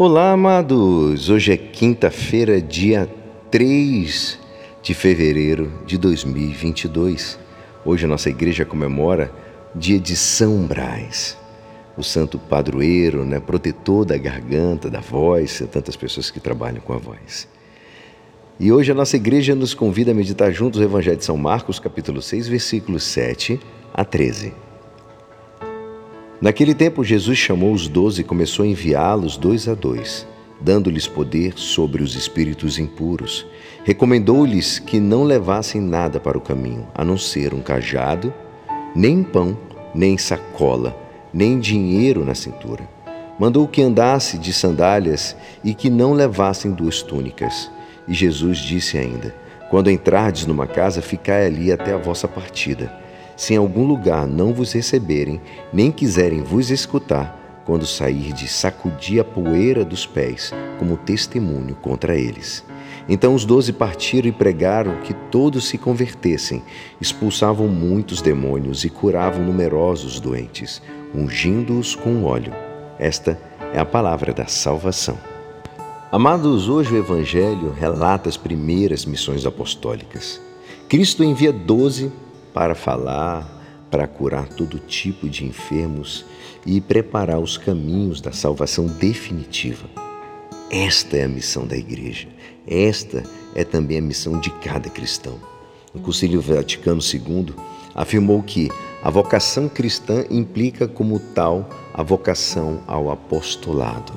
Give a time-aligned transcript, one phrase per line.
[0.00, 1.28] Olá, amados!
[1.28, 3.12] Hoje é quinta-feira, dia
[3.50, 4.38] 3
[4.80, 7.36] de fevereiro de 2022.
[7.84, 9.28] Hoje a nossa igreja comemora
[9.74, 11.36] dia de São Brás,
[11.96, 16.98] o santo padroeiro, né, protetor da garganta, da voz, tantas pessoas que trabalham com a
[16.98, 17.48] voz.
[18.60, 21.80] E hoje a nossa igreja nos convida a meditar juntos o Evangelho de São Marcos,
[21.80, 23.58] capítulo 6, versículos 7
[23.92, 24.67] a 13.
[26.40, 30.24] Naquele tempo, Jesus chamou os doze e começou a enviá-los dois a dois,
[30.60, 33.44] dando-lhes poder sobre os espíritos impuros.
[33.84, 38.32] Recomendou-lhes que não levassem nada para o caminho, a não ser um cajado,
[38.94, 39.58] nem pão,
[39.92, 40.96] nem sacola,
[41.34, 42.88] nem dinheiro na cintura.
[43.36, 47.68] Mandou que andasse de sandálias e que não levassem duas túnicas.
[48.06, 49.34] E Jesus disse ainda:
[49.70, 53.07] Quando entrardes numa casa, ficai ali até a vossa partida.
[53.38, 55.40] Se em algum lugar não vos receberem,
[55.72, 62.16] nem quiserem vos escutar, quando sair de sacudir a poeira dos pés, como testemunho contra
[62.16, 62.64] eles.
[63.08, 66.64] Então os doze partiram e pregaram que todos se convertessem,
[67.00, 70.82] expulsavam muitos demônios e curavam numerosos doentes,
[71.14, 72.52] ungindo-os com óleo.
[72.98, 73.40] Esta
[73.72, 75.16] é a palavra da salvação.
[76.10, 80.40] Amados, hoje o Evangelho relata as primeiras missões apostólicas.
[80.88, 82.10] Cristo envia doze
[82.58, 86.26] para falar, para curar todo tipo de enfermos
[86.66, 89.88] e preparar os caminhos da salvação definitiva.
[90.68, 92.26] Esta é a missão da Igreja.
[92.66, 93.22] Esta
[93.54, 95.38] é também a missão de cada cristão.
[95.94, 97.54] O Concílio Vaticano II
[97.94, 98.68] afirmou que
[99.04, 104.12] a vocação cristã implica como tal a vocação ao apostolado.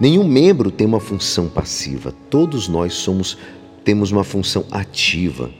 [0.00, 3.36] Nenhum membro tem uma função passiva, todos nós somos
[3.82, 5.50] temos uma função ativa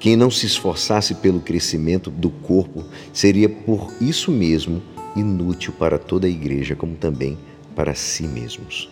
[0.00, 4.82] quem não se esforçasse pelo crescimento do corpo seria por isso mesmo
[5.14, 7.36] inútil para toda a igreja, como também
[7.76, 8.90] para si mesmos.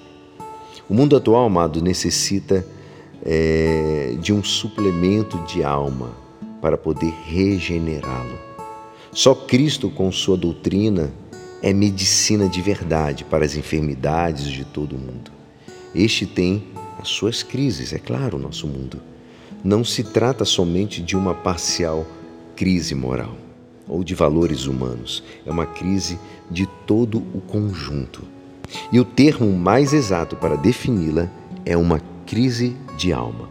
[0.86, 2.64] O mundo atual, amado, necessita
[3.24, 6.14] é, de um suplemento de alma
[6.60, 8.38] para poder regenerá-lo.
[9.10, 11.10] Só Cristo, com sua doutrina,
[11.62, 15.30] é medicina de verdade para as enfermidades de todo o mundo.
[15.94, 16.64] Este tem
[17.00, 19.00] as suas crises, é claro, o nosso mundo
[19.64, 22.06] não se trata somente de uma parcial
[22.54, 23.36] crise moral
[23.86, 26.18] ou de valores humanos, é uma crise
[26.50, 28.22] de todo o conjunto.
[28.92, 31.30] E o termo mais exato para defini-la
[31.64, 33.48] é uma crise de alma.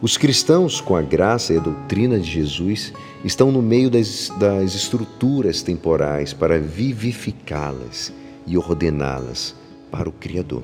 [0.00, 2.92] Os cristãos, com a graça e a doutrina de Jesus,
[3.24, 8.12] estão no meio das, das estruturas temporais para vivificá-las
[8.46, 9.56] e ordená-las
[9.90, 10.62] para o Criador.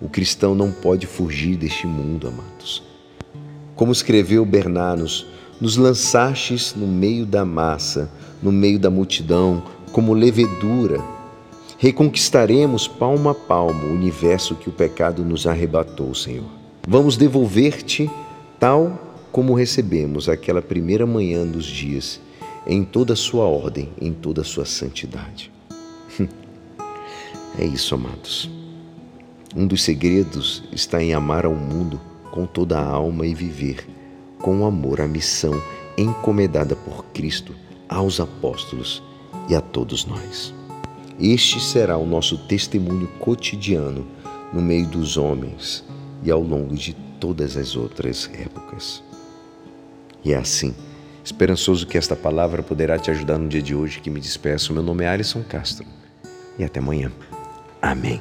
[0.00, 2.82] O cristão não pode fugir deste mundo, amados.
[3.76, 5.26] Como escreveu Bernanos,
[5.60, 8.10] nos lançastes no meio da massa,
[8.42, 10.98] no meio da multidão, como levedura.
[11.76, 16.46] Reconquistaremos palmo a palmo o universo que o pecado nos arrebatou, Senhor.
[16.88, 18.10] Vamos devolver-te
[18.58, 18.98] tal
[19.30, 22.18] como recebemos aquela primeira manhã dos dias,
[22.66, 25.52] em toda a sua ordem, em toda a sua santidade.
[27.58, 28.50] É isso, amados.
[29.56, 31.98] Um dos segredos está em amar ao mundo
[32.36, 33.88] com toda a alma e viver
[34.38, 35.58] com amor a missão
[35.96, 37.54] encomendada por Cristo
[37.88, 39.02] aos apóstolos
[39.48, 40.52] e a todos nós.
[41.18, 44.06] Este será o nosso testemunho cotidiano
[44.52, 45.82] no meio dos homens
[46.22, 49.02] e ao longo de todas as outras épocas.
[50.22, 50.74] E é assim,
[51.24, 54.74] esperançoso que esta palavra poderá te ajudar no dia de hoje que me despeço.
[54.74, 55.86] Meu nome é Alisson Castro
[56.58, 57.10] e até amanhã.
[57.80, 58.20] Amém.